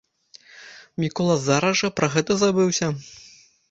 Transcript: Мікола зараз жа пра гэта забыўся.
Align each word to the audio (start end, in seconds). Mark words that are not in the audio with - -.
Мікола 1.03 1.37
зараз 1.45 1.79
жа 1.85 1.95
пра 2.01 2.13
гэта 2.19 2.43
забыўся. 2.45 2.87